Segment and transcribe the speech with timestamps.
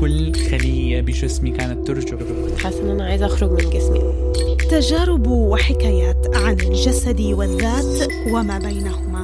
[0.00, 4.32] كل خلية بجسمي كانت ترجف حاسة إن أنا عايزة أخرج من جسمي.
[4.70, 9.20] تجارب وحكايات عن الجسد والذات وما بينهما.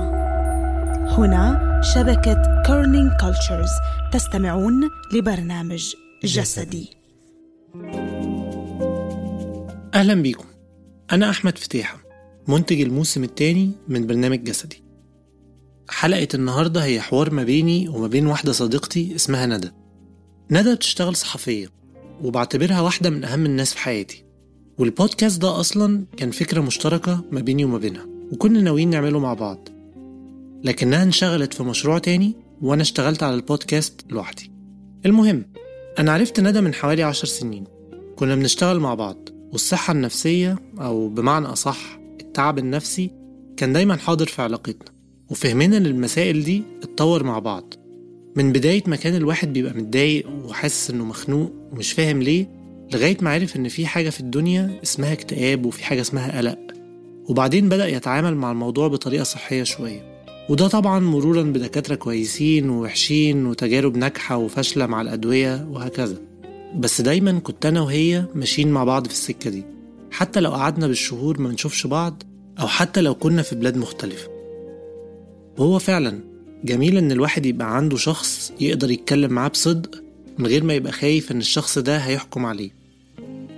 [1.19, 3.71] هنا شبكة Kerning Cultures
[4.13, 6.91] تستمعون لبرنامج جسدي.
[9.95, 10.47] أهلا بيكم.
[11.13, 11.99] أنا أحمد فتيحة
[12.49, 14.82] منتج الموسم الثاني من برنامج جسدي.
[15.91, 19.71] حلقة النهاردة هي حوار ما بيني وما بين واحدة صديقتي اسمها ندى.
[20.51, 21.69] ندى بتشتغل صحفية
[22.23, 24.25] وبعتبرها واحدة من أهم الناس في حياتي.
[24.79, 29.69] والبودكاست ده أصلا كان فكرة مشتركة ما بيني وما بينها وكنا ناويين نعمله مع بعض.
[30.65, 34.51] لكنها انشغلت في مشروع تاني وأنا اشتغلت على البودكاست لوحدي.
[35.07, 35.45] المهم
[35.99, 37.65] أنا عرفت ندى من حوالي عشر سنين.
[38.16, 43.10] كنا بنشتغل مع بعض والصحة النفسية أو بمعنى أصح التعب النفسي
[43.57, 44.93] كان دايما حاضر في علاقتنا
[45.31, 47.75] وفهمنا للمسائل دي اتطور مع بعض.
[48.37, 52.48] من بداية ما كان الواحد بيبقى متضايق وحاسس إنه مخنوق ومش فاهم ليه
[52.92, 56.59] لغاية ما عرف إن في حاجة في الدنيا اسمها اكتئاب وفي حاجة اسمها قلق.
[57.29, 60.23] وبعدين بدأ يتعامل مع الموضوع بطريقة صحية شوية.
[60.51, 66.16] وده طبعا مرورا بدكاترة كويسين ووحشين وتجارب ناجحة وفاشلة مع الأدوية وهكذا.
[66.76, 69.64] بس دايما كنت أنا وهي ماشيين مع بعض في السكة دي.
[70.10, 72.22] حتى لو قعدنا بالشهور ما نشوفش بعض
[72.60, 74.28] أو حتى لو كنا في بلاد مختلفة.
[75.58, 76.35] وهو فعلا
[76.66, 80.03] جميل إن الواحد يبقى عنده شخص يقدر يتكلم معاه بصدق
[80.38, 82.71] من غير ما يبقى خايف إن الشخص ده هيحكم عليه.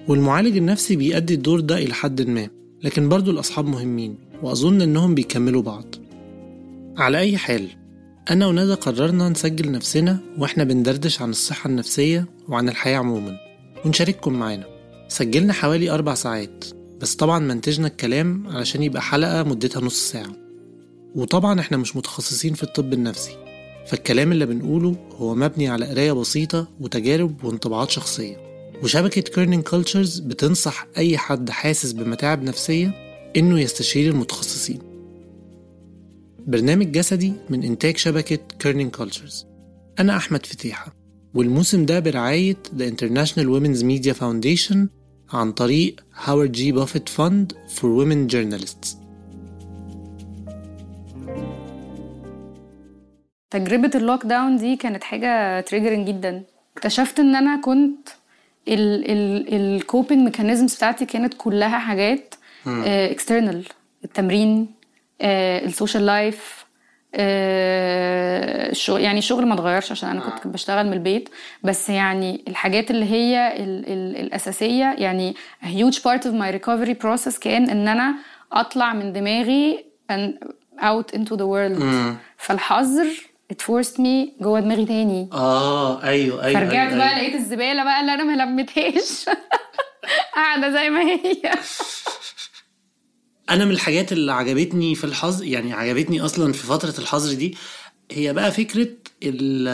[0.09, 2.49] والمعالج النفسي بيأدي الدور ده إلى حد ما
[2.83, 5.95] لكن برضو الأصحاب مهمين وأظن إنهم بيكملوا بعض.
[6.97, 7.69] على أي حال
[8.31, 13.37] أنا وندى قررنا نسجل نفسنا وإحنا بندردش عن الصحة النفسية وعن الحياة عموما.
[13.85, 14.65] ونشارككم معانا.
[15.09, 16.65] سجلنا حوالي أربع ساعات
[17.01, 20.48] بس طبعا منتجنا الكلام علشان يبقى حلقة مدتها نص ساعة.
[21.15, 23.37] وطبعا إحنا مش متخصصين في الطب النفسي
[23.87, 28.37] فالكلام اللي بنقوله هو مبني على قراية بسيطة وتجارب وانطباعات شخصية.
[28.83, 32.95] وشبكة Kerning Cultures بتنصح أي حد حاسس بمتاعب نفسية
[33.37, 34.79] إنه يستشير المتخصصين.
[36.47, 39.47] برنامج جسدي من إنتاج شبكة Kerning Cultures
[39.99, 40.95] أنا أحمد فتيحة
[41.35, 44.77] والموسم ده برعاية The International Women's Media Foundation
[45.31, 46.73] عن طريق Howard G.
[46.73, 48.98] Buffett Fund for Women Journalists.
[53.51, 56.43] تجربة ال lockdown دي كانت حاجة triggering جدا.
[56.77, 58.09] اكتشفت إن أنا كنت
[58.69, 62.35] ال coping mechanisms بتاعتي كانت كلها حاجات
[62.87, 63.65] external
[64.05, 64.67] التمرين
[65.21, 66.65] آه، ال social life
[67.15, 71.29] آه، الشغل يعني الشغل ما اتغيرش عشان أنا كنت بشتغل من البيت.
[71.63, 76.95] بس يعني الحاجات اللي هي ال ال الأساسية يعني a huge part of my recovery
[77.05, 78.15] process كان إن أنا
[78.53, 80.33] أطلع من دماغي and
[80.81, 81.83] out into the world.
[82.37, 85.29] فالحظر it forced me جوه دماغي تاني.
[85.33, 87.19] آه أيوه أيوه فرجعت أيوه بقى أيوه.
[87.29, 89.25] لقيت الزبالة بقى اللي أنا ما لميتهاش.
[90.37, 91.43] قاعدة زي ما هي.
[93.51, 97.57] أنا من الحاجات اللي عجبتني في الحظر يعني عجبتني أصلا في فترة الحظر دي
[98.11, 98.89] هي بقى فكرة
[99.23, 99.67] ال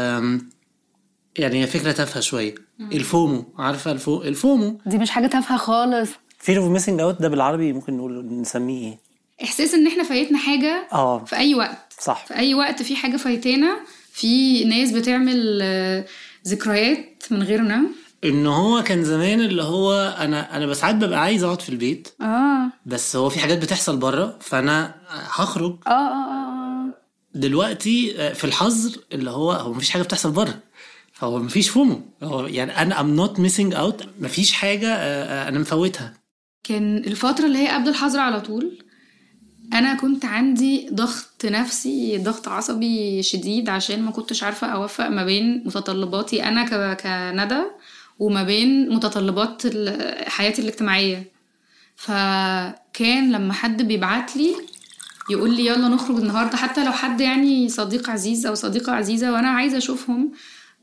[1.38, 2.54] يعني هي فكرة تافهة شوية.
[2.80, 6.10] الفومو عارفة الفو الفومو؟ دي مش حاجة تافهة خالص.
[6.44, 8.98] Fear of missing out ده بالعربي ممكن نقول نسميه إيه؟
[9.42, 11.24] إحساس إن إحنا فايتنا حاجة آه.
[11.24, 11.83] في أي وقت.
[12.00, 12.26] صح.
[12.26, 13.80] في أي وقت في حاجة فايتانا
[14.12, 16.04] في ناس بتعمل آه،
[16.48, 17.82] ذكريات من غيرنا
[18.24, 22.08] إن هو كان زمان اللي هو أنا أنا ساعات ببقى عايز أقعد في البيت.
[22.20, 22.70] آه.
[22.86, 25.76] بس هو في حاجات بتحصل بره فأنا هخرج.
[25.86, 26.94] آه آه آه
[27.34, 30.54] دلوقتي آه، في الحظر اللي هو هو مفيش حاجة بتحصل بره.
[31.12, 32.00] فهو مفيش FOMO.
[32.22, 36.14] هو يعني أنا I'm not missing out مفيش حاجة آه، آه، أنا مفوتها.
[36.64, 38.83] كان الفترة اللي هي قبل الحظر على طول
[39.74, 45.62] أنا كنت عندي ضغط نفسي ضغط عصبي شديد عشان ما كنتش عارفة أوفق ما بين
[45.66, 47.62] متطلباتي أنا ك- كندى
[48.18, 49.62] وما بين متطلبات
[50.28, 51.34] حياتي الاجتماعية.
[52.92, 54.54] كان لما حد بيبعت لي
[55.30, 59.48] يقول لي يلا نخرج النهارده حتى لو حد يعني صديق عزيز أو صديقة عزيزة وأنا
[59.48, 60.32] عايزة أشوفهم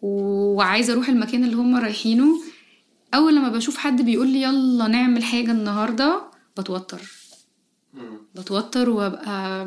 [0.01, 2.25] وعايزة أروح المكان اللي هم رايحينه
[3.13, 6.21] أول لما بشوف حد بيقول لي يلا نعمل حاجة النهارده
[6.57, 7.01] بتوتر.
[8.35, 9.65] بتوتر وأبقى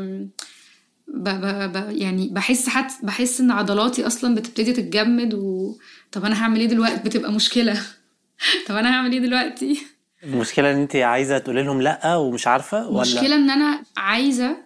[1.09, 5.77] ب ب ب يعني بحس حتى بحس إن عضلاتي أصلا بتبتدي تتجمد و
[6.13, 7.83] طب أنا هعمل إيه دلوقتي؟ بتبقى مشكلة.
[8.69, 9.87] طب أنا هعمل إيه دلوقتي؟
[10.25, 14.57] المشكلة إن انت عايزة تقولي لهم لأ ومش عارفة ولا؟ المشكلة إن أنا عايزة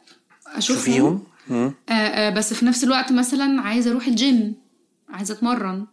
[0.46, 0.76] أشوفهم.
[0.76, 1.24] شوفيهم.
[1.50, 4.54] آه آه بس في نفس الوقت مثلا عايزة أروح الجيم
[5.10, 5.86] عايزة أتمرن.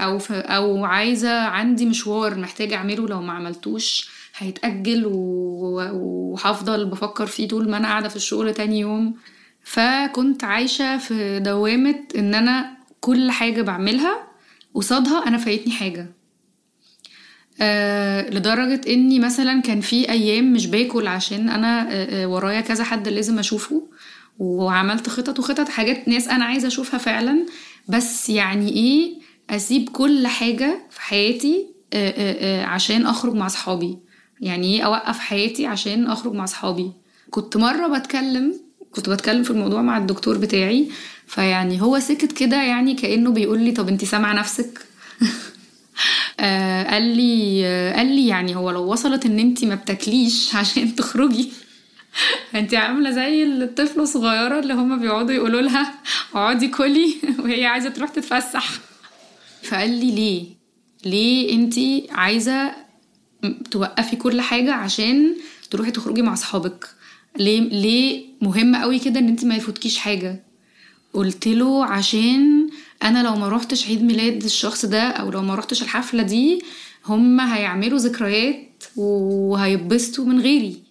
[0.00, 0.32] أو ف...
[0.32, 4.10] أو عايزة عندي مشوار محتاجة أعمله لو ما عملتوش.
[4.36, 5.12] هيتأجل و...
[5.92, 9.14] وهفضل بفكر فيه طول ما أنا قاعدة في الشغل تاني يوم.
[9.64, 14.28] فكنت عايشة في دوامة إن أنا كل حاجة بعملها
[14.74, 16.12] قصادها أنا فايتني حاجة.
[17.60, 23.08] آه لدرجة إني مثلا كان في أيام مش باكل عشان أنا آه ورايا كذا حد
[23.08, 23.88] لازم أشوفه
[24.38, 27.46] وعملت خطط وخطط حاجات ناس أنا عايزة أشوفها فعلا.
[27.88, 29.14] بس يعني إيه؟
[29.50, 33.98] أسيب كل حاجة في حياتي آآ آآ عشان أخرج مع صحابي
[34.42, 36.92] يعني إيه اوقف حياتي عشان اخرج مع صحابي
[37.30, 38.54] كنت مرة بتكلم
[38.92, 40.88] كنت بتكلم في الموضوع مع الدكتور بتاعي
[41.26, 44.78] فيعني هو سكت كده يعني كأنه بيقول لي طب انت سامعة نفسك؟
[46.40, 51.52] آه قال لي قال لي يعني هو لو وصلت ان انت ما بتاكليش عشان تخرجي.
[52.54, 55.94] انت عاملة زي الطفله الصغيرة اللي هما بيقعدوا يقولوا لها
[56.34, 58.70] اقعدي كلي وهي عايزة تروح تتفسح.
[59.62, 60.46] فقال لي ليه؟
[61.04, 61.74] ليه انت
[62.10, 62.81] عايزة
[63.70, 65.34] توقفي كل حاجة عشان
[65.70, 66.88] تروحي تخرجي مع أصحابك.
[67.38, 70.42] ليه ليه مهم قوي كده إن انت ما يفوتكيش حاجة؟
[71.12, 72.68] قلت له عشان
[73.02, 76.62] أنا لو ما روحتش عيد ميلاد الشخص ده أو لو ما روحتش الحفلة دي
[77.06, 80.82] هم هيعملوا ذكريات وهيتبسطوا من غيري.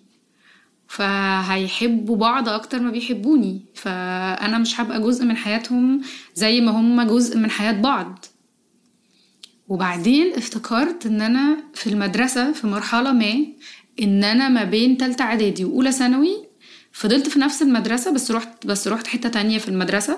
[0.87, 3.61] فهيحبوا بعض أكتر ما بيحبوني.
[3.75, 6.01] فأنا مش هبقى جزء من حياتهم
[6.35, 8.25] زي ما هم جزء من حياة بعض.
[9.71, 13.45] وبعدين افتكرت إن أنا في المدرسة في مرحلة ما
[14.01, 16.47] إن أنا ما بين تالتة إعدادي وأولى ثانوي
[16.91, 20.17] فضلت في نفس المدرسة بس رحت بس رحت حتة تانية في المدرسة.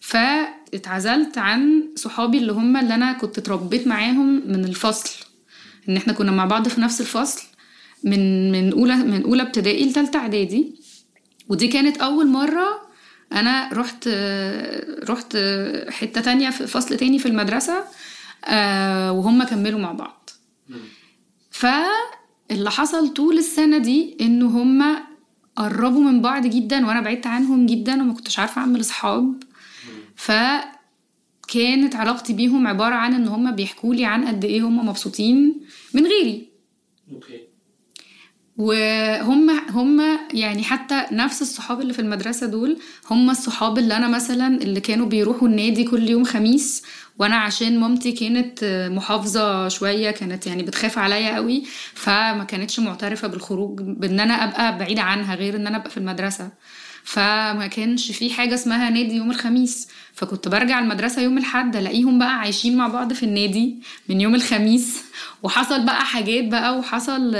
[0.00, 5.10] فاتعزلت عن صحابي اللي هم اللي أنا كنت اتربيت معاهم من الفصل.
[5.88, 7.42] إن إحنا كنا مع بعض في نفس الفصل
[8.04, 10.74] من من اولى من أولى ابتدائي لثالثه إعدادي.
[11.48, 12.88] ودي كانت أول مرة
[13.32, 14.08] أنا رحت
[15.08, 15.36] رحت
[15.88, 17.26] حتة تانية في فصل تاني في
[18.48, 20.30] المدرسة وهم كملوا مع بعض.
[21.50, 24.96] فاللي حصل طول السنة دي إن هم
[25.56, 29.42] قربوا من بعض جدا وأنا بعدت عنهم جدا وما كنتش عارفة أعمل اصحاب
[30.16, 35.60] فكانت علاقتي بيهم عبارة عن إن هم بيحكوا لي عن قد إيه هم مبسوطين
[35.94, 36.48] من غيري.
[37.12, 37.40] أوكي.
[38.56, 42.76] وهم هم يعني حتى نفس الصحاب اللي في المدرسة دول
[43.10, 46.82] هم الصحاب اللي أنا مثلا اللي كانوا بيروحوا النادي كل يوم خميس
[47.18, 51.62] وأنا عشان مامتي كانت محافظة شوية كانت يعني بتخاف عليا قوي
[51.94, 56.50] فما كانتش معترفة بالخروج بإن أنا أبقى بعيدة عنها غير إن أنا أبقى في المدرسة.
[57.04, 59.88] فما كانش في حاجة اسمها نادي يوم الخميس.
[60.14, 63.76] فكنت برجع المدرسة يوم الحد ألاقيهم بقى عايشين مع بعض في النادي
[64.08, 65.04] من يوم الخميس.
[65.42, 67.36] وحصل بقى حاجات بقى وحصل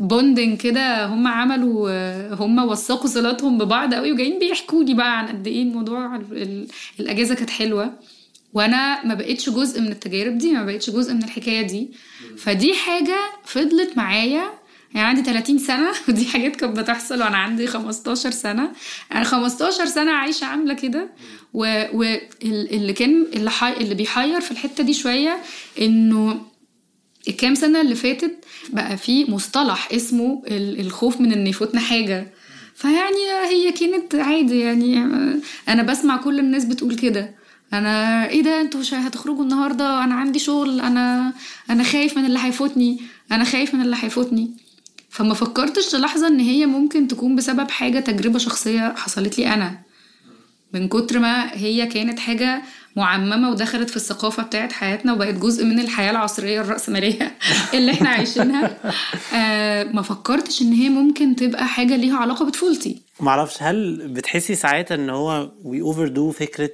[0.00, 5.46] بوندنج كده هم عملوا هم وثقوا صلاتهم ببعض قوي وجايين بيحكوا لي بقى عن قد
[5.46, 6.20] إيه الموضوع
[7.00, 7.92] الأجازة كانت حلوة.
[8.54, 11.90] وأنا ما بقتش جزء من التجارب دي ما بقتش جزء من الحكاية دي.
[12.38, 14.44] فدي حاجة فضلت معايا.
[14.94, 18.70] يعني عندي 30 سنة ودي حاجات كانت بتحصل وأنا عندي 15 سنة.
[19.10, 21.08] يعني 15 سنة عايشة عاملة كده.
[21.54, 23.50] واللي كان اللي.
[23.80, 25.38] اللي بيحير في الحتة دي شوية
[25.80, 26.40] إنه
[27.28, 32.34] الكام سنة اللي فاتت بقى في مصطلح اسمه الخوف من إن يفوتنا حاجة.
[32.74, 35.04] فيعني هي كانت عادي يعني
[35.68, 37.43] أنا بسمع كل الناس بتقول كده.
[37.72, 40.04] أنا إيه ده؟ أنتوا هتخرجوا النهارده.
[40.04, 40.80] أنا عندي شغل.
[40.80, 41.32] أنا
[41.70, 43.00] أنا خايف من اللي هيفوتني.
[43.32, 44.50] أنا خايف من اللي هيفوتني.
[45.10, 49.78] فما فكرتش للحظة إن هي ممكن تكون بسبب حاجة تجربة شخصية حصلت لي أنا.
[50.72, 52.62] من كتر ما هي كانت حاجة
[52.96, 57.36] معممة ودخلت في الثقافة بتاعت حياتنا وبقت جزء من الحياة العصرية الرأسمالية
[57.74, 58.76] اللي إحنا عايشينها.
[59.34, 63.02] آه ما فكرتش إن هي ممكن تبقى حاجة ليها علاقة بطفولتي.
[63.20, 66.70] معرفش هل بتحسي ساعات إن هو we overdo فكرة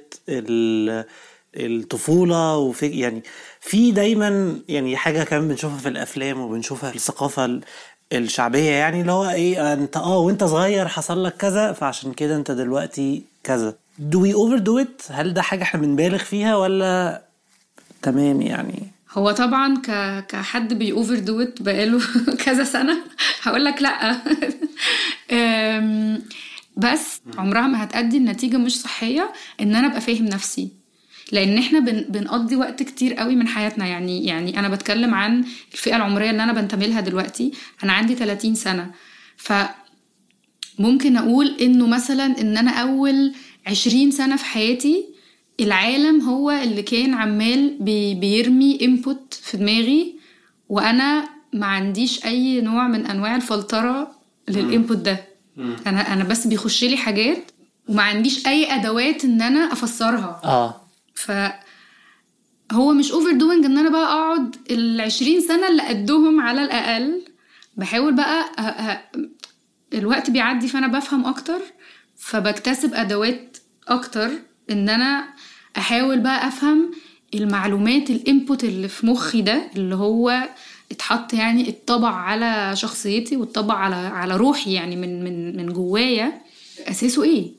[1.55, 3.23] الطفولة وفك يعني
[3.61, 7.59] في دايما يعني حاجة كمان بنشوفها في الأفلام وبنشوفها في الثقافة
[8.13, 12.51] الشعبية يعني اللي هو إيه أنت آه وأنت صغير حصل لك كذا فعشان كده أنت
[12.51, 13.75] دلوقتي كذا.
[13.99, 15.11] Do we overdo it?
[15.11, 17.21] هل ده حاجة إحنا بنبالغ فيها ولا
[18.01, 20.25] تمام يعني؟ هو طبعا ك...
[20.27, 22.01] كحد بيأوفر دوت بقاله
[22.45, 22.97] كذا سنة
[23.41, 23.83] هقول لك
[25.31, 26.21] أم،
[26.77, 29.31] بس عمرها ما هتأدي النتيجة مش صحية
[29.61, 30.69] إن أنا أبقى فاهم نفسي.
[31.31, 32.05] لأن إحنا بن...
[32.09, 33.87] بنقضي وقت كتير قوي من حياتنا.
[33.87, 35.43] يعني يعني أنا بتكلم عن
[35.73, 37.51] الفئة العمرية اللي أنا بنتمي لها دلوقتي.
[37.83, 38.91] أنا عندي 30 سنة.
[39.37, 39.53] ف
[40.79, 43.33] ممكن أقول إنه مثلا إن أنا أول
[43.67, 45.05] عشرين سنة في حياتي
[45.59, 50.15] العالم هو اللي كان عمال بي بيرمي input في دماغي
[50.69, 54.11] وأنا ما عنديش أي نوع من أنواع الفلترة
[54.49, 55.23] لل input ده.
[55.87, 57.51] أنا أنا بس بيخش لي حاجات
[57.87, 60.41] وما عنديش أي أدوات إن أنا أفسرها.
[60.43, 60.81] آه.
[61.15, 61.31] ف
[62.71, 67.21] هو مش overdoing إن أنا بقى أقعد ال 20 سنة اللي قدهم على الأقل
[67.77, 68.45] بحاول بقى.
[69.93, 71.59] الوقت بيعدي فأنا بفهم أكتر.
[72.21, 74.29] فبكتسب أدوات أكتر
[74.71, 75.23] إن أنا
[75.77, 76.91] أحاول بقى أفهم
[77.33, 80.49] المعلومات الإنبوت اللي في مخي ده اللي هو
[80.91, 86.41] اتحط يعني اتطبع على شخصيتي واتطبع على على روحي يعني من من من جوايا
[86.87, 87.51] أساسه إيه؟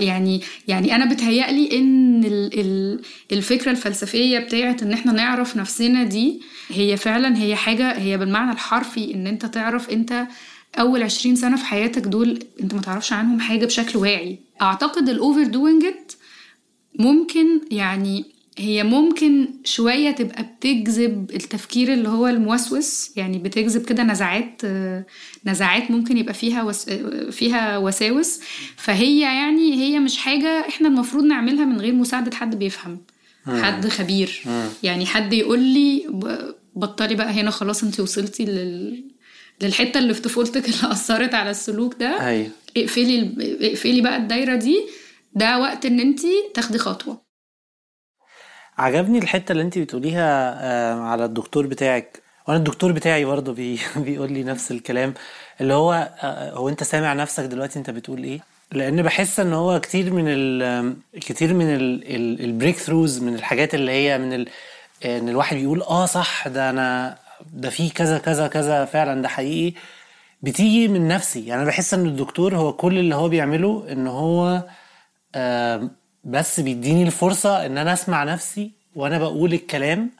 [0.00, 3.00] يعني يعني أنا بتهيألي إن ال- ال-
[3.32, 9.14] الفكرة الفلسفية بتاعت إن إحنا نعرف نفسنا دي هي فعلا هي حاجة هي بالمعنى الحرفي
[9.14, 10.26] إن أنت تعرف أنت
[10.78, 14.38] أول 20 سنة في حياتك دول أنت ما تعرفش عنهم حاجة بشكل واعي.
[14.62, 15.84] أعتقد ال overdoing
[16.98, 18.24] ممكن يعني
[18.58, 24.62] هي ممكن شوية تبقى بتجذب التفكير اللي هو الموسوس يعني بتجذب كده نزعات
[25.46, 26.90] نزعات ممكن يبقى فيها وس...
[27.30, 28.40] فيها وساوس.
[28.76, 32.98] فهي يعني هي مش حاجة إحنا المفروض نعملها من غير مساعدة حد بيفهم
[33.46, 34.42] حد خبير.
[34.82, 36.06] يعني حد يقول لي
[36.76, 39.03] بطلي بقى هنا خلاص أنت وصلتي لل...
[39.60, 42.48] للحتة اللي في طفولتك اللي أثرت على السلوك ده أيوه.
[42.76, 44.86] اقفلي اقفلي بقى الدايرة دي.
[45.34, 46.20] ده وقت إن أنت
[46.54, 47.24] تاخدي خطوة.
[48.78, 52.22] عجبني الحتة اللي أنت بتقوليها آه، على الدكتور بتاعك.
[52.48, 55.14] وأنا الدكتور بتاعي برضه بي بيقول لي نفس الكلام.
[55.60, 55.92] اللي هو
[56.22, 58.40] آه، هو أنت سامع نفسك دلوقتي أنت بتقول إيه؟
[58.72, 61.66] لأن بحس إن هو كتير من ال كتير من
[62.40, 64.48] البريك ثروز من الحاجات اللي هي من ال
[65.04, 67.18] إن الواحد بيقول آه صح ده أنا
[67.52, 69.76] ده في كذا كذا كذا فعلا ده حقيقي.
[70.42, 71.46] بتيجي من نفسي.
[71.46, 74.62] يعني أنا بحس إن الدكتور هو كل اللي هو بيعمله إن هو
[76.24, 80.10] بس بيديني الفرصة إن أنا أسمع نفسي وأنا بقول الكلام.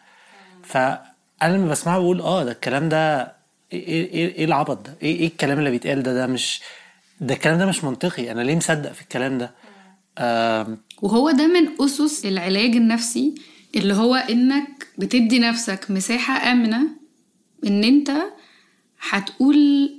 [0.62, 1.02] فأنا
[1.42, 3.32] لما بسمعه بقول آه ده الكلام ده
[3.72, 6.60] إيه إيه إيه العبط ده؟ إيه إيه الكلام اللي بيتقال ده؟ ده مش
[7.20, 8.32] ده الكلام ده مش منطقي.
[8.32, 9.50] أنا ليه مصدق في الكلام ده؟
[11.02, 13.34] وهو ده من أسس العلاج النفسي
[13.76, 17.03] اللي هو إنك بتدي نفسك مساحة آمنة
[17.66, 18.12] إن أنت
[19.10, 19.90] هتقول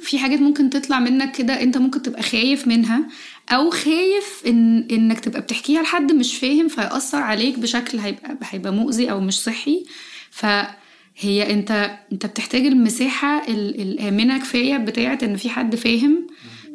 [0.00, 3.08] في حاجات ممكن تطلع منك كده أنت ممكن تبقى خايف منها
[3.50, 9.10] أو خايف إن إنك تبقى بتحكيها لحد مش فاهم فيأثر عليك بشكل هيبقى هيبقى مؤذي
[9.10, 9.84] أو مش صحي.
[10.30, 16.26] فهي أنت أنت بتحتاج المساحة ال- الآمنة كفاية بتاعت إن في حد فاهم.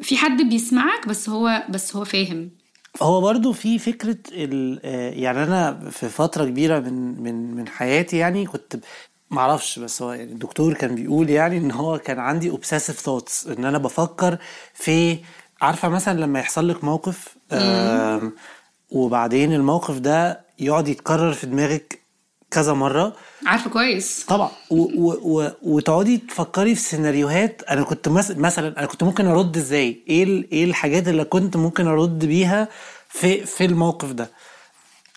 [0.02, 2.50] في حد بيسمعك بس هو بس هو فاهم.
[3.02, 4.18] هو برضو في فكرة
[5.14, 8.76] يعني أنا في فترة كبيرة من من من حياتي يعني كنت
[9.34, 13.66] معرفش بس هو يعني الدكتور كان بيقول يعني إن هو كان عندي obsessive thoughts إن
[13.66, 14.38] أنا بفكر
[14.74, 15.18] في
[15.62, 17.28] عارفة مثلا لما يحصل لك موقف
[18.92, 22.00] وبعدين الموقف ده يقعد يتكرر في دماغك
[22.52, 23.14] كذا مرة
[23.46, 24.50] عارفة كويس طبعا
[25.62, 28.10] وتقعدي تفكري في سيناريوهات أنا كنت.
[28.38, 30.46] مثلا أنا كنت ممكن أرد إزاي إيه.
[30.52, 32.68] إيه الحاجات اللي كنت ممكن أرد بيها
[33.10, 34.32] في في الموقف ده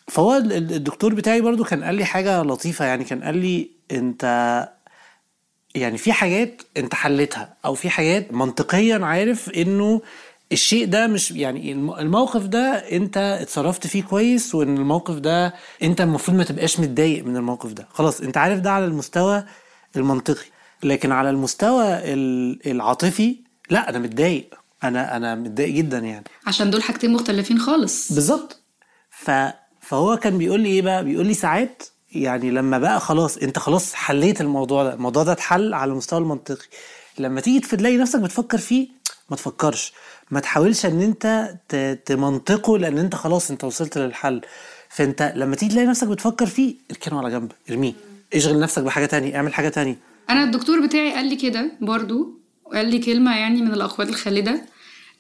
[0.09, 3.71] فهو ال- ال- الدكتور بتاعي برضو كان قال لي حاجة لطيفة يعني كان قال لي
[3.93, 4.25] انت
[5.75, 10.03] يعني في حاجات انت حلتها أو في حاجات منطقيا عارف انه
[10.53, 12.61] الشيء ده مش يعني الم- الموقف ده
[12.93, 17.89] انت اتصرفت فيه كويس وان الموقف ده انت المفروض ما تبقاش متضايق من الموقف ده.
[17.93, 19.45] خلاص انت عارف ده على المستوى
[19.97, 20.47] المنطقي.
[20.83, 23.37] لكن على المستوى ال- العاطفي
[23.71, 24.55] لا أنا متضايق.
[24.85, 26.25] أنا أنا متضايق جدا يعني.
[26.47, 28.13] عشان دول حاجتين مختلفين خالص.
[28.13, 28.61] بالظبط.
[29.11, 29.31] ف...
[29.81, 31.83] فهو كان بيقول لي إيه بقى؟ بيقول لي ساعات
[32.15, 36.67] يعني لما بقى خلاص انت خلاص حليت الموضوع ده الموضوع ده اتحل على المستوى المنطقي.
[37.19, 38.89] لما تيجي تلاقي نفسك بتفكر فيه
[39.31, 39.93] ما تفكرش.
[40.31, 41.55] ما تحاولش ان انت.
[42.07, 44.41] تمنطقه لأن انت خلاص انت وصلت للحل.
[44.89, 47.93] فانت لما تيجي تلاقي نفسك بتفكر فيه اركنه على جنب ارميه.
[48.35, 49.97] اشغل نفسك بحاجة تانية اعمل حاجة تانية.
[50.31, 52.39] أنا الدكتور بتاعي قال لي كده برضو
[52.73, 54.63] قال لي كلمة يعني من الاقوال الخالدة.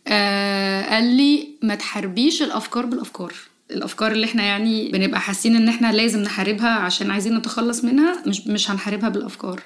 [0.08, 3.34] آه قال لي ما تحاربيش الأفكار بالأفكار.
[3.70, 8.46] الأفكار اللي إحنا يعني بنبقى حاسين إن إحنا لازم نحاربها عشان عايزين نتخلص منها مش
[8.46, 9.62] مش هنحاربها بالأفكار.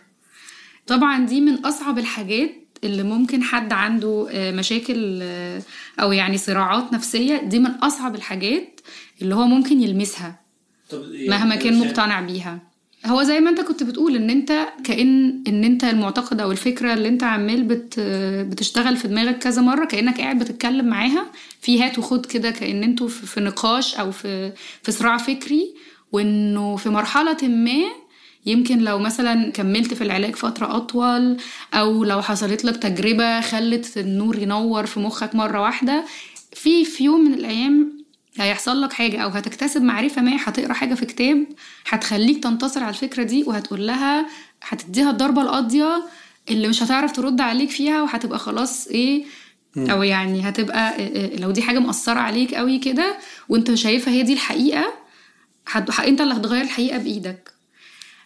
[0.87, 2.55] طبعا دي من أصعب الحاجات
[2.85, 5.63] اللي ممكن حد عنده آه، مشاكل آه،
[6.01, 7.37] أو يعني صراعات نفسية.
[7.37, 8.81] دي من أصعب الحاجات
[9.23, 10.41] اللي هو ممكن يلمسها
[11.29, 12.70] مهما كان مقتنع بيها.
[13.07, 17.09] هو زي ما انت كنت بتقول ان انت كأن ان انت المعتقد أو الفكرة اللي
[17.09, 18.01] انت عمال بت
[18.51, 21.27] بتشتغل في دماغك كذا مرة كأنك قاعد بتتكلم معاها
[21.61, 24.53] في هات وخد كده كأن أنتوا في نقاش أو في
[24.83, 25.75] في صراع فكري
[26.13, 27.83] وانه في مرحلة ما
[28.47, 31.37] يمكن لو مثلا كملت في العلاج فترة أطول
[31.75, 36.05] أو لو حصلت لك تجربة خلت النور ينور في مخك مرة واحدة
[36.53, 38.00] في في يوم من الأيام
[38.41, 41.47] هيحصل لك حاجة أو هتكتسب معرفة ما هتقرأ حاجة في كتاب
[41.89, 44.27] هتخليك تنتصر على الفكرة دي وهتقول لها
[44.63, 46.03] هتديها الضربة القاضية
[46.51, 49.25] اللي مش هتعرف ترد عليك فيها وهتبقى خلاص إيه
[49.77, 53.19] أو يعني هتبقى إيه- إيه، لو دي حاجة مأثرة عليك قوي كده
[53.49, 54.95] وأنت شايفها هي دي الحقيقة
[55.71, 56.01] هت...
[56.01, 57.51] أنت اللي هتغير الحقيقة بإيدك.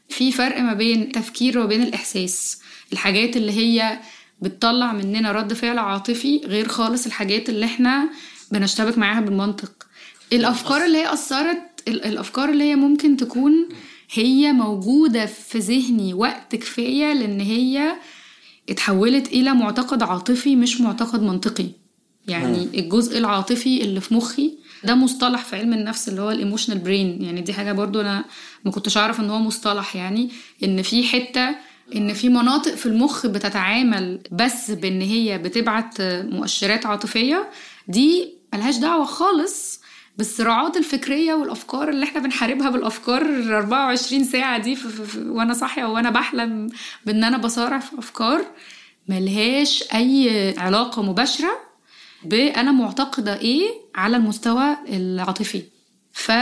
[0.09, 2.61] في فرق ما بين التفكير وبين الإحساس.
[2.93, 3.99] الحاجات اللي هي
[4.43, 8.09] بتطلع مننا رد فعل عاطفي غير خالص الحاجات اللي إحنا
[8.51, 9.84] بنشتبك معاها بالمنطق.
[10.33, 13.69] الأفكار اللي هي أثرت ال- الأفكار اللي هي ممكن تكون
[14.13, 17.93] هي موجودة في ذهني وقت كفاية لأن هي
[18.71, 21.67] اتحولت إلى معتقد عاطفي مش معتقد منطقي.
[22.29, 26.79] يعني الجزء العاطفي اللي في مخي ده مصطلح في علم النفس اللي هو ال emotional
[26.79, 28.25] brain يعني دي حاجة برضو أنا
[28.65, 29.97] ما كنتش أعرف إن هو مصطلح.
[29.97, 30.31] يعني
[30.65, 31.49] إن في حتة
[31.97, 37.49] إن في مناطق في المخ بتتعامل بس بإن هي بتبعت مؤشرات عاطفية
[37.89, 39.81] دي ملهاش دعوة خالص
[40.19, 45.55] بالصراعات الفكرية والأفكار اللي إحنا بنحاربها بالأفكار ال 24 ساعة دي في في في وأنا
[45.55, 46.69] صاحية وأنا بحلم
[47.07, 48.45] بإن أنا بصارع في أفكار
[49.09, 51.51] ملهاش أي علاقة مباشرة
[52.25, 55.63] بأنا معتقدة إيه على المستوى العاطفي.
[56.13, 56.33] ف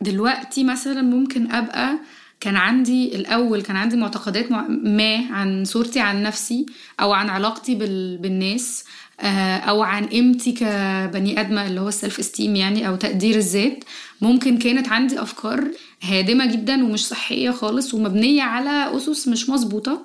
[0.00, 1.98] دلوقتي مثلا ممكن أبقى
[2.40, 6.66] كان عندي الأول كان عندي معتقدات مع- ما عن صورتي عن نفسي
[7.00, 8.18] أو عن علاقتي بال...
[8.18, 8.84] بالناس
[9.20, 13.84] أو عن قيمتي كبني آدمة اللي هو السيلف استيم يعني أو تقدير الذات.
[14.20, 15.68] ممكن كانت عندي أفكار
[16.02, 20.04] هادمة جدا ومش صحية خالص ومبنية على أسس مش مظبوطة.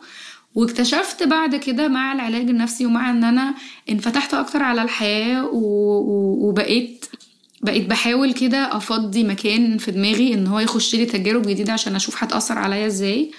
[0.56, 3.54] واكتشفت بعد كده مع العلاج النفسي ومع إن أنا
[3.90, 5.50] انفتحت أكتر على الحياة.
[5.52, 7.06] وبقيت
[7.62, 12.24] بقيت بحاول كده أفضي مكان في دماغي إن هو يخش لي تجارب جديدة عشان أشوف
[12.24, 13.32] هتأثر عليا إزاي.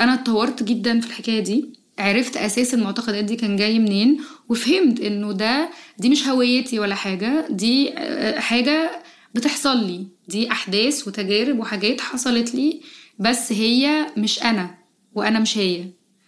[0.00, 1.68] أنا اتطورت جدا في الحكاية دي.
[1.98, 4.20] عرفت أساس المعتقدات دي كان جاي منين
[4.52, 9.02] وفهمت إنه ده دي مش هويتي ولا حاجة دي آه، حاجة
[9.34, 10.06] بتحصل لي.
[10.28, 12.80] دي أحداث وتجارب وحاجات حصلت لي
[13.18, 14.74] بس هي مش أنا
[15.14, 15.84] وأنا مش هي.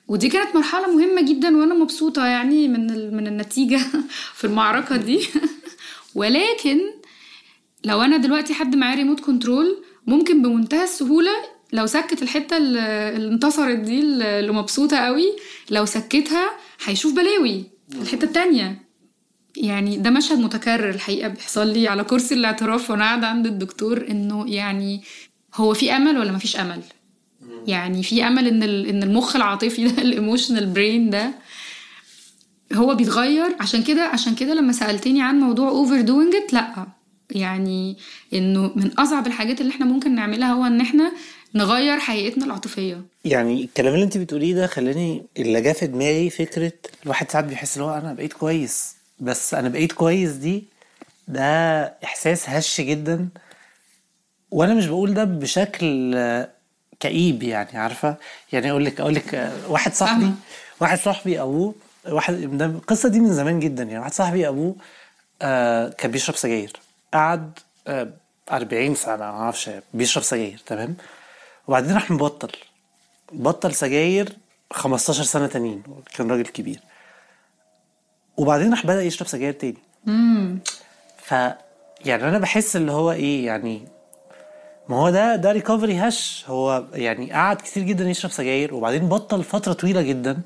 [0.09, 3.81] ودي كانت مرحلة مهمة جدا وأنا مبسوطة يعني من من النتيجة
[4.39, 5.21] في المعركة دي.
[6.19, 6.81] ولكن
[7.85, 11.33] لو أنا دلوقتي حد معاه ريموت كنترول ممكن بمنتهى السهولة
[11.73, 15.37] لو سكت الحتة اللي انتصرت دي اللي مبسوطة قوي
[15.71, 16.51] لو سكتها
[16.85, 17.74] هيشوف بلاوي.
[18.03, 18.85] الحتة التانية.
[19.57, 24.51] يعني ده مشهد متكرر الحقيقة بيحصل لي على كرسي الاعتراف وأنا قاعدة عند الدكتور إنه
[24.51, 25.03] يعني
[25.55, 26.83] هو في أمل ولا مفيش أمل؟
[27.67, 31.31] يعني في أمل إن إن المخ العاطفي ده ال emotional brain ده
[32.73, 36.87] هو بيتغير؟ عشان كده عشان كده لما سألتني عن موضوع overdoing لأ.
[37.31, 37.97] يعني
[38.35, 41.13] إنه من أصعب الحاجات اللي إحنا ممكن نعملها هو إن إحنا
[41.55, 43.03] نغير حقيقتنا العاطفية.
[43.25, 46.73] يعني الكلام اللي انت بتقوليه ده خلاني اللي جه في دماغي فكرة
[47.05, 50.65] الواحد ساعات بيحس اللي هو أنا بقيت كويس بس أنا بقيت كويس دي
[51.29, 51.43] ده
[52.05, 53.29] إحساس هش جدا.
[54.51, 56.17] وأنا مش بقول ده بشكل
[57.01, 58.17] كئيب يعني عارفة؟
[58.53, 60.31] يعني أقول لك أقول لك واحد صاحبي.
[60.81, 61.75] واحد صاحبي أبوه
[62.09, 64.77] واحد ده القصة دي من زمان جدا يعني واحد صاحبي أبوه
[65.43, 66.73] آه كان بيشرب سجاير.
[67.15, 68.09] قعد آه
[68.53, 70.97] 40 سنة ما أعرفش بيشرب سجاير تمام؟
[71.69, 72.51] وبعدين راح مبطل.
[73.33, 74.37] بطل سجاير
[74.73, 75.83] 15 سنة تانيين.
[76.17, 76.81] كان راجل كبير.
[78.37, 79.79] وبعدين راح بدأ يشرب سجاير تاني.
[81.19, 81.31] ف
[82.05, 83.89] يعني أنا بحس اللي هو إيه يعني
[84.89, 86.45] ما هو ده ده ريكفري هش.
[86.49, 90.41] هو يعني قعد كتير جدا يشرب سجاير وبعدين بطل فترة طويلة جدا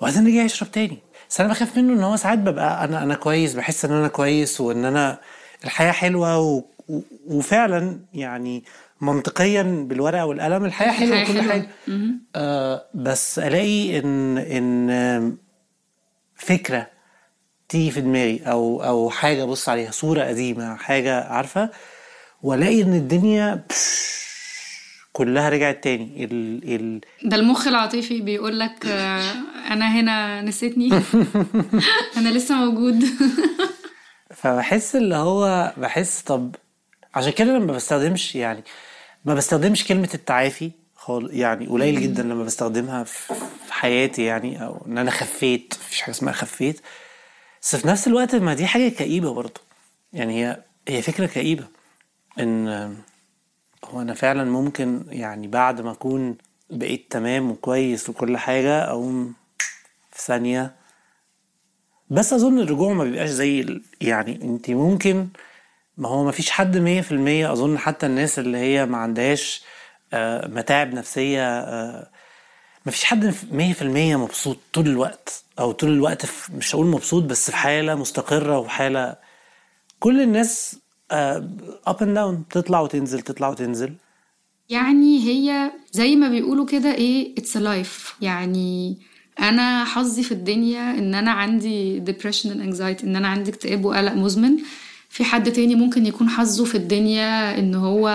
[0.00, 0.98] وبعدين رجع يشرب تاني.
[1.30, 4.60] بس أنا بخاف منه إن هو ساعات ببقى أنا أنا كويس بحس إن أنا كويس
[4.60, 5.18] وإن أنا
[5.64, 6.64] الحياة حلوة.
[7.26, 8.64] وفعلا يعني
[9.00, 11.42] منطقيا بالورقة والقلم الحياة حلوة وكل.
[11.50, 11.68] حاجة.
[12.36, 15.36] آه بس ألاقي ان إن
[16.36, 16.86] فكرة
[17.68, 21.70] تيجي في دماغي أو أو حاجة أبص عليها صورة قديمة حاجة عارفة
[22.42, 23.64] وألاقي إن الدنيا
[25.12, 26.24] كلها رجعت تاني.
[26.24, 28.86] ال ال ده المخ العاطفي بيقول لك
[29.70, 30.90] أنا هنا نسيتني.
[32.16, 33.04] أنا لسه موجود.
[34.34, 36.54] فبحس اللي هو بحس طب
[37.14, 38.64] عشان كده لما بستخدمش يعني
[39.24, 43.32] ما بستخدمش كلمة التعافي خال يعني قليل جدا لما بستخدمها في
[43.70, 46.80] حياتي يعني أو إن أنا خفيت مفيش حاجة اسمها خفيت.
[47.62, 49.60] بس في نفس الوقت ما دي حاجة كئيبة برضه.
[50.12, 51.64] يعني هي هي فكرة كئيبة.
[52.40, 52.68] إن
[53.84, 56.36] هو أنا فعلا ممكن يعني بعد ما أكون
[56.70, 59.34] بقيت تمام وكويس وكل حاجة أقوم
[60.12, 60.74] في ثانية.
[62.10, 65.28] بس أظن الرجوع ما بيبقاش زي يعني انت ممكن
[65.96, 69.62] ما هو ما فيش حد مية في المية أظن حتى الناس اللي هي ما عندهاش
[70.12, 72.10] آه، متاعب نفسية آه،
[72.86, 77.22] ما فيش حد مية في المية مبسوط طول الوقت أو طول الوقت مش هقول مبسوط
[77.24, 79.16] بس في حالة مستقرة وحالة
[80.00, 80.76] كل الناس
[81.10, 83.94] up and down تطلع وتنزل تطلع وتنزل.
[84.68, 88.98] يعني هي زي ما بيقولوا كده إيه it's life يعني
[89.40, 94.12] أنا حظي في الدنيا إن أنا عندي depression and anxiety إن أنا عندي اكتئاب وقلق
[94.12, 94.56] مزمن.
[95.12, 98.08] في حد تاني ممكن يكون حظه في الدنيا إن هو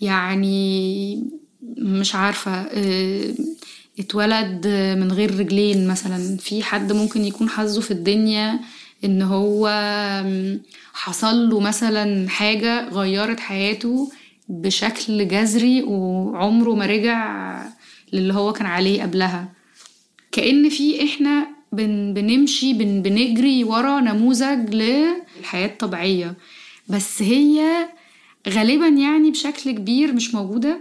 [0.00, 1.24] يعني
[1.78, 3.34] مش عارفة آه،
[3.98, 4.66] اتولد
[4.98, 6.36] من غير رجلين مثلا.
[6.36, 8.60] في حد ممكن يكون حظه في الدنيا
[9.04, 9.68] إن هو
[10.92, 14.10] حصل له مثلا حاجة غيرت حياته
[14.48, 17.62] بشكل جذري وعمره ما رجع
[18.12, 19.48] للي هو كان عليه قبلها.
[20.32, 24.74] كأن في إحنا بن بنمشي بن بنجري ورا نموذج
[25.40, 26.34] للحياة الطبيعية.
[26.88, 27.88] بس هي
[28.48, 30.80] غالبا يعني بشكل كبير مش موجودة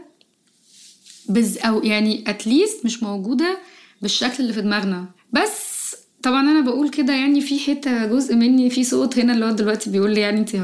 [1.30, 3.58] بز أو يعني اتليست مش موجودة
[4.02, 5.06] بالشكل اللي في دماغنا.
[5.34, 5.80] بس
[6.24, 9.90] طبعا أنا بقول كده يعني في حتة جزء مني في صوت هنا اللي هو دلوقتي
[9.90, 10.56] بيقول لي يعني انت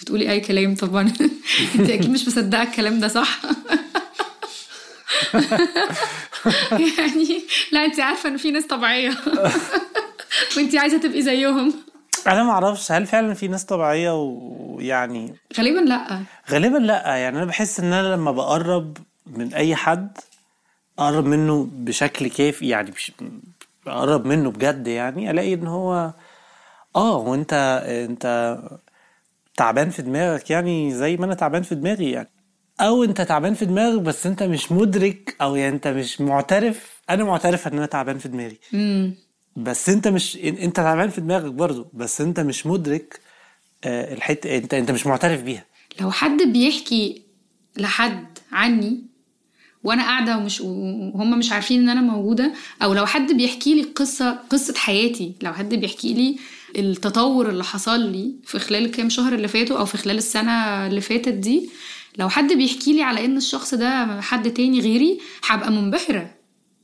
[0.00, 1.02] بتقولي أي كلام طبعا.
[1.78, 3.40] انت أكيد مش مصدقة الكلام ده صح؟
[6.98, 9.16] يعني لا انت عارفة إن في ناس طبيعية.
[10.56, 11.74] وانت عايزة تبقي زيهم.
[12.26, 16.22] أنا ما أعرفش هل فعلا في ناس طبيعية ويعني غالبا لأ.
[16.50, 17.16] غالبا لأ.
[17.16, 20.18] يعني أنا بحس إن أنا لما بقرب من أي حد
[20.98, 23.12] أقرب منه بشكل كافي يعني بش...
[23.86, 26.12] بقرب منه بجد يعني ألاقي إن هو
[26.96, 28.58] آه وانت أنت
[29.56, 32.28] تعبان في دماغك يعني زي ما أنا تعبان في دماغي يعني.
[32.80, 37.02] أو أنت تعبان في دماغك بس أنت مش مدرك أو يعني أنت مش معترف.
[37.10, 38.58] أنا معترف إن أنا تعبان في دماغي.
[38.74, 39.14] امم
[39.58, 43.20] بس انت مش انت تعبان في دماغك برضو بس انت مش مدرك
[43.84, 45.64] آه، الحتة انت انت مش معترف بيها.
[46.00, 47.22] لو حد بيحكي
[47.76, 49.04] لحد عني
[49.84, 54.30] وأنا قاعدة ومش وهم مش عارفين ان أنا موجودة أو لو حد بيحكي لي قصة
[54.50, 56.36] قصة حياتي لو حد بيحكي لي
[56.78, 61.00] التطور اللي حصل لي في خلال الكام شهر اللي فاتوا أو في خلال السنة اللي
[61.00, 61.70] فاتت دي
[62.18, 66.30] لو حد بيحكي لي على إن الشخص ده حد تاني غيري هبقى منبهرة.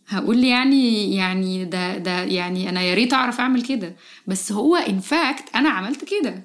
[0.08, 3.96] هقول لي يعني يعني ده ده يعني أنا يا ريت أعرف أعمل كده.
[4.26, 6.42] بس هو ان فاكت أنا عملت كده.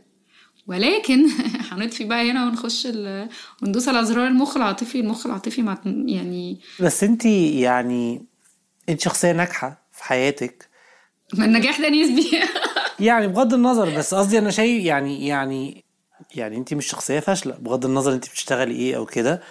[0.68, 1.28] ولكن
[1.72, 3.30] هنطفي بقى هنا ونخش ال...
[3.64, 5.00] وندوس على زرار المخ العاطفي.
[5.00, 5.78] المخ العاطفي مع...
[5.86, 8.26] يعني بس أنت يعني
[8.90, 10.70] أنت شخصية ناجحة في حياتك.
[11.34, 12.40] ما النجاح ده نسبي.
[13.00, 15.86] يعني بغض النظر بس قصدي أنا شايف يعني يعني
[16.36, 17.56] يعني أنت مش شخصية فاشلة.
[17.60, 19.42] بغض النظر أنت بتشتغلي إيه أو كده.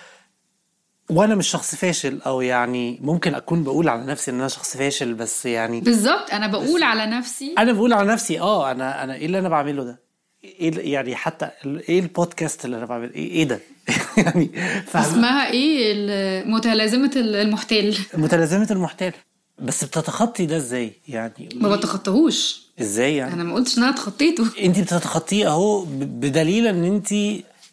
[1.10, 5.14] وأنا مش شخص فاشل أو يعني ممكن أكون بقول على نفسي إن أنا شخص فاشل
[5.14, 7.54] بس يعني بالظبط أنا بقول على نفسي.
[7.58, 10.00] أنا بقول على نفسي آه أنا أنا إيه اللي أنا بعمله ده؟
[10.44, 11.50] إيه يعني حتى
[11.88, 13.60] إيه البودكاست اللي أنا بعمله إيه, إيه ده؟
[14.24, 14.50] يعني
[14.94, 17.96] اسمها إيه؟ متلازمة المحتال.
[18.14, 19.12] متلازمة المحتال.
[19.58, 24.46] بس بتتخطي ده إزاي؟ يعني ما بتخطاهوش إزاي يعني؟ أنا ما قلتش إن أنا اتخطيته.
[24.62, 27.14] انت بتتخطيه أهو بدليل إن انت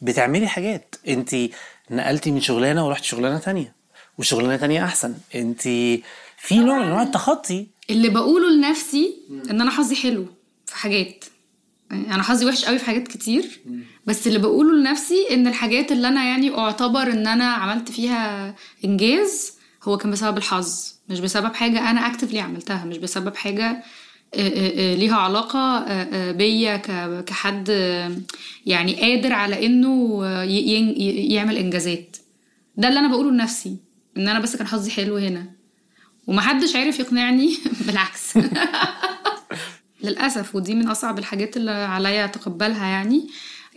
[0.01, 0.95] بتعملي حاجات.
[1.07, 1.35] انت
[1.91, 3.75] نقلتي من شغلانة ورحت شغلانة تانية
[4.17, 5.15] وشغلانة تانية أحسن.
[5.35, 5.61] انت
[6.37, 7.67] في نوع من أنواع التخطي.
[7.89, 9.17] اللي بقوله لنفسي
[9.49, 10.25] إن أنا حظي حلو
[10.65, 11.25] في حاجات.
[11.91, 13.59] يعني أنا حظي وحش قوي في حاجات كتير
[14.05, 19.53] بس اللي بقوله لنفسي إن الحاجات اللي أنا يعني أعتبر إن أنا عملت فيها إنجاز
[19.83, 23.83] هو كان بسبب الحظ مش بسبب حاجة أنا اكتفلي عملتها مش بسبب حاجة
[24.95, 25.83] ليها علاقة آه،
[26.13, 28.11] آه، بيا ك- كحد آه،
[28.65, 32.17] يعني قادر على إنه آه، يعمل إنجازات.
[32.77, 33.77] ده اللي أنا بقوله لنفسي
[34.17, 35.45] إن أنا بس كان حظي حلو هنا.
[36.27, 37.57] ومحدش عارف يقنعني
[37.87, 38.37] بالعكس.
[40.03, 43.27] للأسف ودي من أصعب الحاجات اللي عليا أتقبلها يعني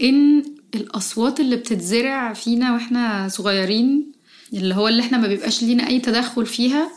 [0.02, 0.42] إن
[0.74, 4.12] الأصوات اللي بتتزرع فينا وإحنا صغيرين
[4.52, 6.90] اللي هو اللي إحنا ما بيبقاش لينا أي تدخل فيها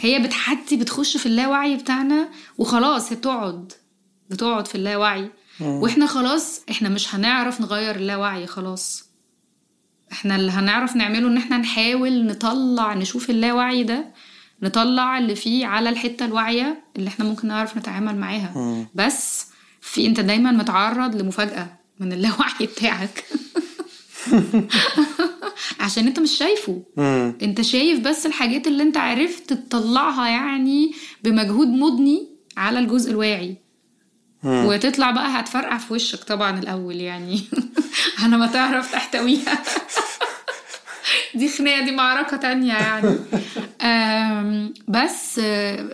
[0.00, 3.72] هي بتحدي بتخش في اللاوعي بتاعنا وخلاص هي بتقعد
[4.30, 5.30] بتقعد في اللاوعي.
[5.60, 9.04] وإحنا خلاص إحنا مش هنعرف نغير اللاوعي خلاص.
[10.12, 14.04] إحنا اللي هنعرف نعمله إن إحنا نحاول نطلع نشوف اللاوعي ده
[14.62, 18.52] نطلع اللي فيه على الحتة الواعية اللي إحنا ممكن نعرف نتعامل معاها.
[18.94, 19.46] بس
[19.80, 21.66] في انت دايما متعرض لمفاجأة
[22.00, 23.24] من اللاوعي بتاعك.
[25.80, 26.82] عشان انت مش شايفه.
[27.42, 30.92] انت شايف بس الحاجات اللي انت عرفت تطلعها يعني
[31.24, 33.56] بمجهود مضني على الجزء الواعي.
[34.44, 37.40] وتطلع بقى هتفرقع في وشك طبعا الأول يعني.
[38.22, 39.58] على ما تعرف تحتويها
[41.34, 43.18] دي خناقة دي معركة تانية يعني.
[44.88, 45.40] بس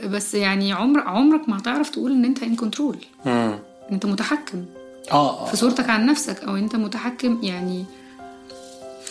[0.05, 3.59] بس يعني عمر عمرك ما هتعرف تقول إن أنت ان كنترول مم.
[3.93, 4.65] أنت متحكم.
[5.13, 5.57] آه في آه.
[5.57, 7.85] صورتك عن نفسك أو أنت متحكم يعني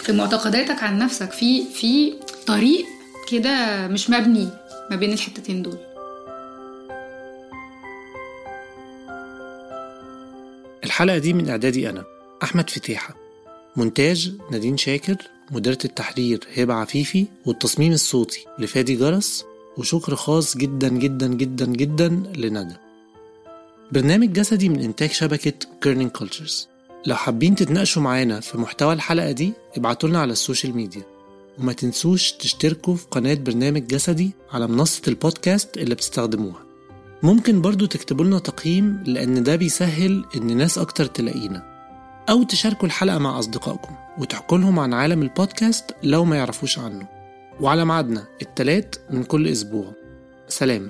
[0.03, 2.13] في معتقداتك عن نفسك في في
[2.47, 2.85] طريق
[3.31, 4.49] كده مش مبني
[4.89, 5.77] ما بين الحتتين دول؟
[10.83, 12.03] الحلقة دي من إعدادي أنا
[12.43, 13.15] أحمد فتيحة.
[13.75, 15.15] مونتاج نادين شاكر
[15.51, 19.45] مديرة التحرير هبة عفيفي والتصميم الصوتي لفادي جرس
[19.77, 22.75] وشكر خاص جدا جدا جدا جدا لندى.
[23.91, 26.67] برنامج جسدي من إنتاج شبكة Kerning Cultures
[27.05, 31.03] لو حابين تتناقشوا معانا في محتوى الحلقة دي ابعتولنا على ال social media.
[31.59, 36.63] وما تنسوش تشتركوا في قناة برنامج جسدي على منصة البودكاست اللي بتستخدموها.
[37.23, 41.73] ممكن برضو تكتبوا لنا تقييم لأن ده بيسهل إن ناس أكتر تلاقينا.
[42.29, 47.07] أو تشاركوا الحلقة مع أصدقائكم وتحكوا لهم عن عالم البودكاست لو ما يعرفوش عنه.
[47.61, 49.93] وعلى ميعادنا التلات من كل أسبوع.
[50.47, 50.89] سلام.